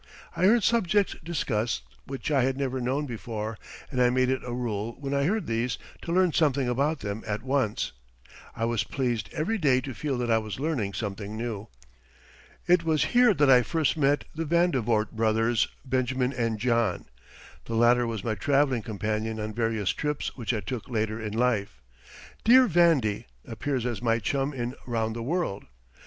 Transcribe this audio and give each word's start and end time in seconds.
I 0.35 0.45
heard 0.45 0.63
subjects 0.63 1.15
discussed 1.23 1.83
which 2.07 2.31
I 2.31 2.41
had 2.41 2.57
never 2.57 2.81
known 2.81 3.05
before, 3.05 3.59
and 3.91 4.01
I 4.01 4.09
made 4.09 4.31
it 4.31 4.41
a 4.43 4.51
rule 4.51 4.95
when 4.99 5.13
I 5.13 5.25
heard 5.25 5.45
these 5.45 5.77
to 6.01 6.11
learn 6.11 6.33
something 6.33 6.67
about 6.67 7.01
them 7.01 7.23
at 7.27 7.43
once. 7.43 7.91
I 8.55 8.65
was 8.65 8.83
pleased 8.83 9.29
every 9.31 9.59
day 9.59 9.79
to 9.81 9.93
feel 9.93 10.17
that 10.17 10.31
I 10.31 10.39
was 10.39 10.59
learning 10.59 10.93
something 10.95 11.37
new. 11.37 11.67
It 12.65 12.83
was 12.83 13.03
here 13.13 13.35
that 13.35 13.51
I 13.51 13.61
first 13.61 13.95
met 13.95 14.23
the 14.33 14.43
Vandevort 14.43 15.11
brothers, 15.11 15.67
Benjamin 15.85 16.33
and 16.33 16.57
John. 16.57 17.05
The 17.65 17.75
latter 17.75 18.07
was 18.07 18.23
my 18.23 18.33
traveling 18.33 18.81
companion 18.81 19.39
on 19.39 19.53
various 19.53 19.91
trips 19.91 20.35
which 20.35 20.51
I 20.51 20.61
took 20.61 20.89
later 20.89 21.21
in 21.21 21.33
life. 21.33 21.79
"Dear 22.43 22.67
Vandy" 22.67 23.27
appears 23.45 23.85
as 23.85 24.01
my 24.01 24.17
chum 24.17 24.51
in 24.51 24.73
"Round 24.87 25.15
the 25.15 25.21
World." 25.21 25.65